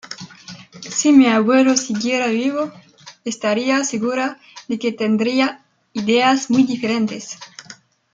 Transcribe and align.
Si 0.89 1.11
mi 1.11 1.27
abuelo 1.27 1.77
siguiera 1.77 2.25
vivo, 2.25 2.71
estaría 3.23 3.83
segura 3.83 4.39
de 4.67 4.79
que 4.79 4.91
tendría 4.91 5.63
ideas 5.93 6.49
muy 6.49 6.63
diferentes. 6.63 7.37